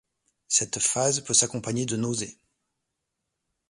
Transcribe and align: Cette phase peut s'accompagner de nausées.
Cette 0.47 0.79
phase 0.79 1.19
peut 1.23 1.35
s'accompagner 1.35 1.85
de 1.85 1.95
nausées. 1.95 2.39